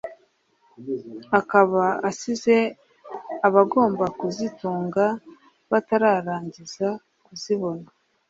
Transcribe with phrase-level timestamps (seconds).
[1.39, 2.57] akaba asize
[3.47, 5.05] abagomba kuzitunga
[5.71, 6.87] batararangiza
[7.25, 7.87] kuzibona